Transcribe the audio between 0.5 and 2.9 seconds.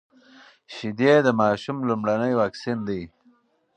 شيدې د ماشوم لومړنی واکسين